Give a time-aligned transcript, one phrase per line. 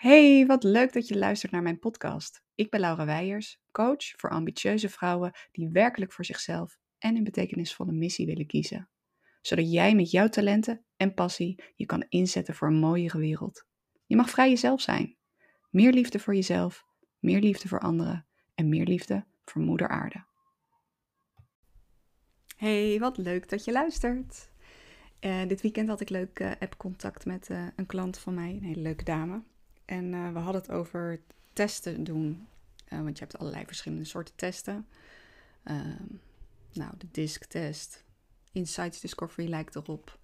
[0.00, 2.42] Hey, wat leuk dat je luistert naar mijn podcast.
[2.54, 7.92] Ik ben Laura Weijers, coach voor ambitieuze vrouwen die werkelijk voor zichzelf en een betekenisvolle
[7.92, 8.88] missie willen kiezen.
[9.40, 13.66] Zodat jij met jouw talenten en passie je kan inzetten voor een mooiere wereld.
[14.06, 15.16] Je mag vrij jezelf zijn.
[15.70, 16.84] Meer liefde voor jezelf,
[17.18, 20.24] meer liefde voor anderen en meer liefde voor Moeder Aarde.
[22.56, 24.50] Hey, wat leuk dat je luistert.
[25.20, 28.64] Uh, dit weekend had ik leuk uh, app-contact met uh, een klant van mij, een
[28.64, 29.42] hele leuke dame.
[29.90, 31.20] En we hadden het over
[31.52, 32.46] testen doen.
[32.88, 34.86] want je hebt allerlei verschillende soorten testen.
[35.62, 36.06] Ehm,
[36.72, 38.04] nou, de DISC-test,
[38.52, 40.18] Insights Discovery lijkt erop.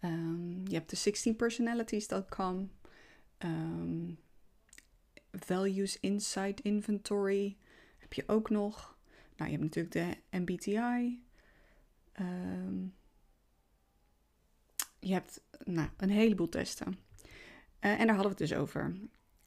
[0.00, 2.70] Um, je hebt de 16personalities.com.
[3.38, 4.18] Um,
[5.32, 7.56] Values Insight Inventory
[7.98, 8.96] heb je ook nog.
[9.36, 9.94] Nou, je hebt natuurlijk
[10.30, 11.22] de MBTI.
[14.98, 16.98] Je hebt nou, een heleboel testen.
[17.84, 18.96] Uh, en daar hadden we het dus over.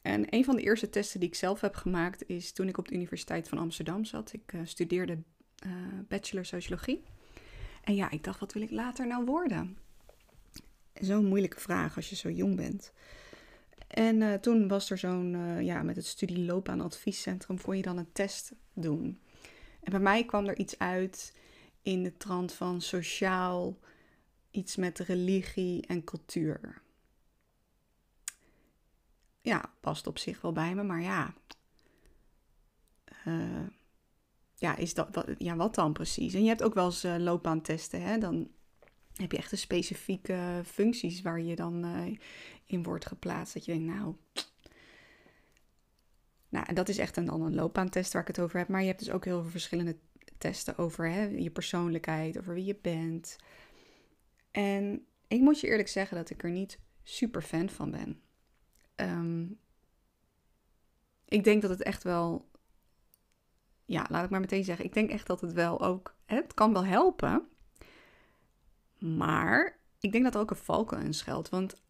[0.02, 2.88] En een van de eerste testen die ik zelf heb gemaakt is toen ik op
[2.88, 4.34] de Universiteit van Amsterdam zat.
[4.34, 5.18] Ik uh, studeerde
[5.66, 5.72] uh,
[6.08, 7.04] bachelor sociologie.
[7.84, 9.78] En ja, ik dacht, wat wil ik later nou worden?
[10.94, 12.94] Zo'n moeilijke vraag als je zo jong bent.
[13.88, 18.52] En toen was er zo'n, ja, met het studieloopbaan adviescentrum kon je dan een test
[18.74, 19.20] doen.
[19.84, 21.34] En bij mij kwam er iets uit
[21.82, 23.78] in de trant van sociaal,
[24.52, 26.82] iets met religie en cultuur.
[29.46, 31.34] Ja, past op zich wel bij me, maar ja.
[33.28, 33.68] Uh,
[34.56, 36.34] ja, is dat, wat, ja, wat dan precies?
[36.34, 38.18] En je hebt ook wel eens uh, loopbaantesten, hè?
[38.18, 38.50] Dan
[39.14, 42.18] heb je echt een specifieke functies waar je dan uh,
[42.66, 43.54] in wordt geplaatst.
[43.54, 44.16] Dat je denkt, nou.
[46.50, 48.68] Nou, dat is echt een, dan een loopbaantest waar ik het over heb.
[48.68, 49.98] Maar je hebt dus ook heel veel verschillende
[50.38, 53.36] testen over hè, je persoonlijkheid, over wie je bent.
[54.52, 58.24] En ik moet je eerlijk zeggen dat ik er niet super fan van ben.
[58.96, 59.60] Um,
[61.26, 62.50] ik denk dat het echt wel.
[63.86, 64.86] Ja, laat ik maar meteen zeggen.
[64.86, 66.16] Ik denk echt dat het wel ook.
[66.26, 67.48] Het kan wel helpen.
[68.98, 71.50] Maar ik denk dat er ook een valkuil in schuilt.
[71.50, 71.82] Want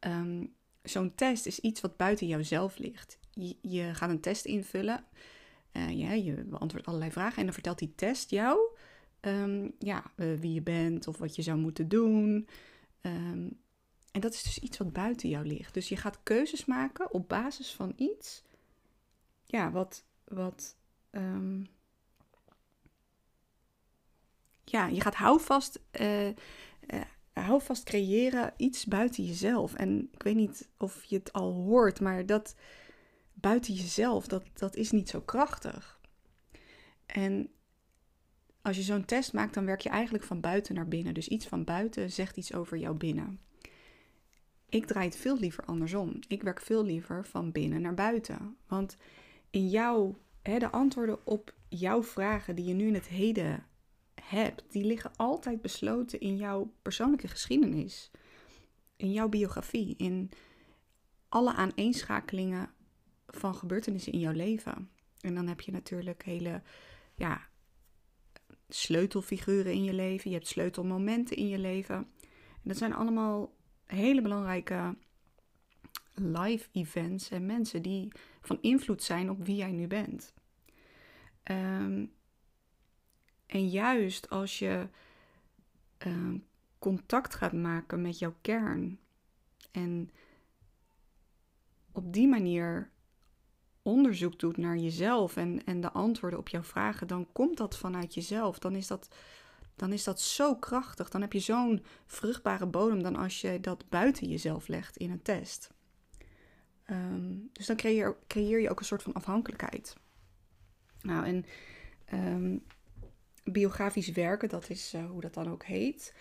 [0.00, 3.18] um, zo'n test is iets wat buiten jouzelf ligt.
[3.60, 5.04] Je, gaat een test invullen.
[5.72, 8.58] Uh, ja, je beantwoordt allerlei vragen en dan vertelt die test jou
[9.20, 12.48] um, ja, uh, wie je bent of wat je zou moeten doen.
[13.00, 13.60] Um,
[14.12, 15.74] en dat is dus iets wat buiten jou ligt.
[15.74, 18.42] Dus je gaat keuzes maken op basis van iets,
[19.44, 20.76] ja, wat, wat,
[21.10, 21.66] um,
[24.64, 26.34] ja, je gaat houvast, uh, uh,
[27.32, 29.74] houvast creëren iets buiten jezelf.
[29.74, 32.54] En ik weet niet of je het al hoort, maar dat
[33.32, 36.00] buiten jezelf, dat, dat is niet zo krachtig.
[37.06, 37.50] En
[38.62, 41.14] als je zo'n test maakt, dan werk je eigenlijk van buiten naar binnen.
[41.14, 43.40] Dus iets van buiten zegt iets over jou binnen.
[44.72, 46.18] Ik draai het veel liever andersom.
[46.28, 48.56] Ik werk veel liever van binnen naar buiten.
[48.66, 48.96] Want
[49.50, 53.66] in jou, hè, de antwoorden op jouw vragen die je nu in het heden
[54.14, 58.10] hebt, die liggen altijd besloten in jouw persoonlijke geschiedenis.
[58.96, 60.30] In jouw biografie, in
[61.28, 62.70] alle aaneenschakelingen
[63.26, 64.90] van gebeurtenissen in jouw leven.
[65.20, 66.62] En dan heb je natuurlijk hele
[67.14, 67.48] ja,
[68.68, 70.30] sleutelfiguren in je leven.
[70.30, 71.96] Je hebt sleutelmomenten in je leven.
[71.96, 73.60] En dat zijn allemaal
[73.94, 74.96] hele belangrijke
[76.14, 80.34] live events en mensen die van invloed zijn op wie jij nu bent.
[81.44, 82.12] Um,
[83.46, 84.88] en juist als je
[86.06, 86.34] uh,
[86.78, 88.98] contact gaat maken met jouw kern
[89.70, 90.10] en
[91.92, 92.90] op die manier
[93.82, 98.14] onderzoek doet naar jezelf en, en de antwoorden op jouw vragen, dan komt dat vanuit
[98.14, 98.58] jezelf.
[98.58, 99.14] Dan is dat,
[99.76, 101.08] dan is dat zo krachtig.
[101.08, 105.22] Dan heb je zo'n vruchtbare bodem dan als je dat buiten jezelf legt in een
[105.22, 105.70] test.
[106.90, 109.96] Um, dus dan creëer, creëer, je ook een soort van afhankelijkheid.
[111.00, 111.44] Nou, en
[112.14, 112.62] um,
[113.44, 116.14] biografisch werken, dat is uh, hoe dat dan ook heet.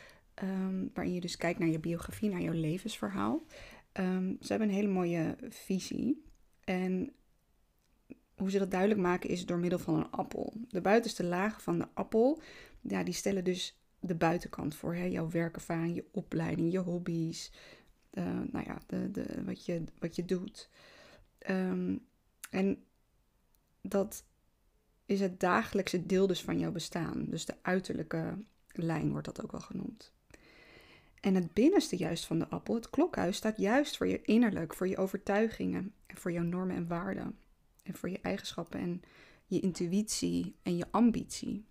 [0.44, 3.46] Um, waarin je dus kijkt naar je biografie, naar jouw levensverhaal.
[4.40, 6.26] ze hebben een hele mooie visie.
[6.64, 7.14] En
[8.42, 10.54] hoe ze dat duidelijk maken is door middel van een appel.
[10.70, 12.42] De buitenste lagen van de appel,
[12.82, 14.96] ja, die stellen dus de buitenkant voor.
[14.96, 15.04] Hè?
[15.04, 17.52] Jouw werkervaring, je opleiding, je hobby's.
[18.14, 20.70] Uh, nou ja, de, de, wat, je, wat je doet.
[21.50, 22.06] Um,
[22.50, 22.84] en
[23.82, 24.24] dat
[25.06, 27.26] is het dagelijkse deel dus van jouw bestaan.
[27.30, 28.38] Dus de uiterlijke
[28.72, 30.14] lijn wordt dat ook wel genoemd.
[31.20, 34.88] En het binnenste juist van de appel, het klokhuis, staat juist voor je innerlijk, voor
[34.88, 37.36] je overtuigingen en voor jouw normen en waarden.
[37.82, 39.02] En voor je eigenschappen en
[39.46, 41.66] je intuïtie en je ambitie.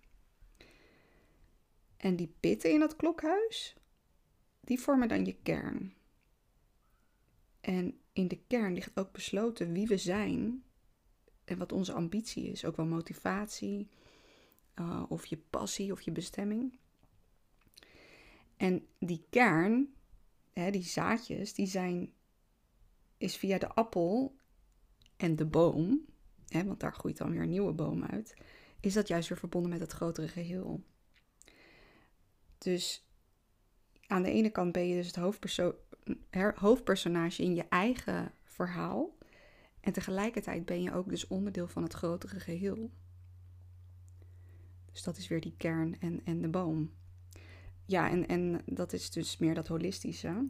[1.97, 3.75] En die pitten in dat klokhuis,
[4.59, 5.93] die vormen dan je kern.
[7.61, 10.63] En in de kern ligt ook besloten wie we zijn
[11.45, 12.65] en wat onze ambitie is.
[12.65, 13.89] Ook wel motivatie,
[14.75, 16.79] uh, of je passie of je bestemming.
[18.57, 19.93] En die kern,
[20.53, 22.13] hè, die zaadjes, die zijn,
[23.17, 24.35] is via de appel
[25.21, 26.05] en de boom,
[26.47, 28.35] hè, want daar groeit dan weer een nieuwe boom uit,
[28.79, 30.83] is dat juist weer verbonden met het grotere geheel.
[32.57, 33.07] Dus
[34.07, 35.75] aan de ene kant ben je dus het hoofdperso
[36.55, 39.17] hoofdpersonage in je eigen verhaal.
[39.79, 42.91] En tegelijkertijd ben je ook dus onderdeel van het grotere geheel.
[44.91, 46.91] Dus dat is weer die kern en, en de boom.
[47.85, 50.49] Ja, en, en dat is dus meer dat holistische.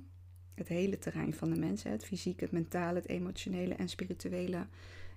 [0.61, 1.83] Het hele terrein van de mens.
[1.83, 4.67] Het fysieke, het mentale, het emotionele en spirituele.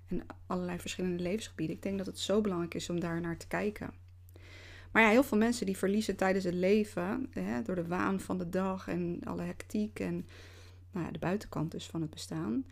[0.06, 1.76] En allerlei verschillende levensgebieden.
[1.76, 3.92] Ik denk dat het zo belangrijk is om daar naar te kijken.
[4.92, 8.38] Maar ja, heel veel mensen die verliezen tijdens het leven, hè, door de waan van
[8.38, 10.26] de dag en alle hectiek en
[10.90, 12.66] nou ja, de buitenkant dus van het bestaan,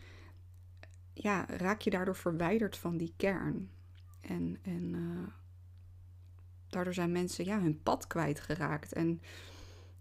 [1.13, 3.69] ja, raak je daardoor verwijderd van die kern.
[4.21, 5.27] En, en uh,
[6.67, 8.93] daardoor zijn mensen ja, hun pad kwijtgeraakt.
[8.93, 9.21] En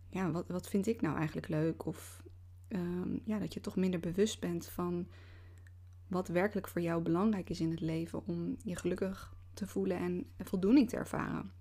[0.08, 1.86] ja, wat, wat vind ik nou eigenlijk leuk?
[1.86, 2.22] Of
[2.74, 5.08] um, ja, dat je toch minder bewust bent van
[6.06, 10.26] wat werkelijk voor jou belangrijk is in het leven om je gelukkig te voelen en
[10.38, 11.52] voldoening te ervaren.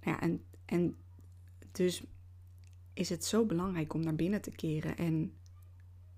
[0.00, 0.96] Ja, en, en
[1.72, 2.04] dus
[2.92, 5.36] is het zo belangrijk om naar binnen te keren en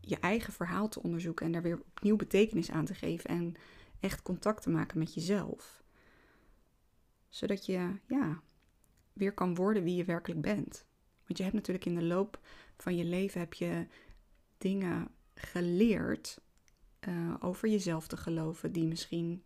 [0.00, 3.54] je eigen verhaal te onderzoeken en daar weer opnieuw betekenis aan te geven en
[4.00, 5.82] echt contact te maken met jezelf.
[7.28, 8.42] Zodat je ja,
[9.12, 10.86] weer kan worden wie je werkelijk bent.
[11.28, 12.40] Want je hebt natuurlijk in de loop
[12.76, 13.86] van je leven heb je
[14.58, 16.40] dingen geleerd
[17.08, 19.42] uh, over jezelf te geloven die misschien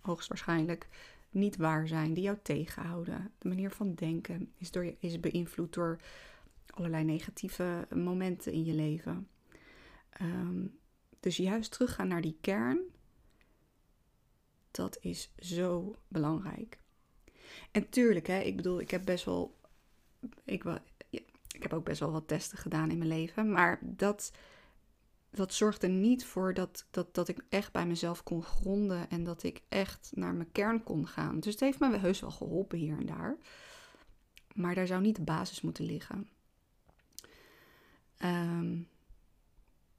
[0.00, 0.88] hoogstwaarschijnlijk
[1.30, 3.32] niet waar zijn, die jou tegenhouden.
[3.38, 6.00] De manier van denken is, door is beïnvloed door
[6.66, 9.28] allerlei negatieve momenten in je leven.
[10.22, 10.78] Um,
[11.20, 12.80] dus juist teruggaan naar die kern,
[14.70, 16.78] dat is zo belangrijk.
[17.70, 19.58] En tuurlijk, hè, ik bedoel, ik heb best wel.
[20.44, 20.64] Ik,
[21.56, 23.50] ik heb ook best wel wat testen gedaan in mijn leven.
[23.50, 24.32] Maar dat,
[25.30, 29.10] dat zorgde niet voor dat, dat, dat ik echt bij mezelf kon gronden.
[29.10, 31.40] En dat ik echt naar mijn kern kon gaan.
[31.40, 33.36] Dus het heeft me heus wel geholpen hier en daar.
[34.54, 36.28] Maar daar zou niet de basis moeten liggen.
[38.24, 38.88] Um,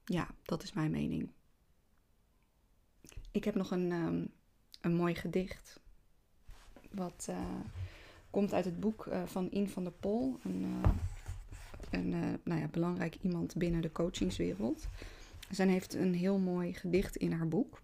[0.06, 1.30] ja, dat is mijn mening.
[3.32, 4.32] Ik heb nog een, um,
[4.82, 5.80] een mooi gedicht.
[6.92, 7.40] Wat uh,
[8.30, 10.40] komt uit het boek uh, van In van der Pol.
[10.44, 10.90] Een, uh,
[11.90, 12.10] een
[12.44, 14.88] nou ja, belangrijk iemand binnen de coachingswereld.
[15.50, 17.82] Zij heeft een heel mooi gedicht in haar boek.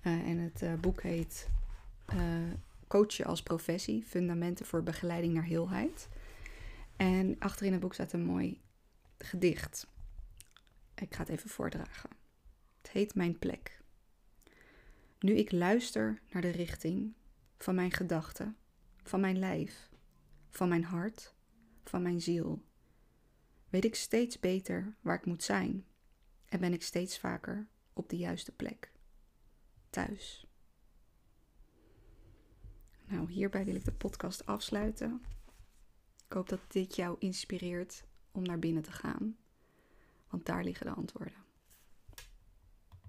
[0.00, 1.48] en het boek heet
[2.88, 4.04] Coachen als professie.
[4.06, 6.08] Fundamenten voor begeleiding naar heelheid.
[6.96, 8.60] En achterin het boek staat een mooi
[9.18, 9.86] gedicht.
[10.94, 12.10] Ik ga het even voordragen.
[12.82, 13.80] Het heet Mijn plek.
[15.18, 17.14] Nu ik luister naar de richting
[17.58, 18.56] van mijn gedachten,
[19.02, 19.88] van mijn lijf,
[20.50, 21.34] van mijn hart,
[21.92, 22.62] van mijn ziel,
[23.68, 25.86] weet ik steeds beter waar ik moet zijn
[26.44, 28.92] en ben ik steeds vaker op de juiste plek.
[29.90, 30.46] Thuis.
[33.06, 35.22] Nou, hierbij wil ik de podcast afsluiten.
[36.26, 39.36] Ik hoop dat dit jou inspireert om naar binnen te gaan
[40.32, 41.41] want daar liggen de antwoorden.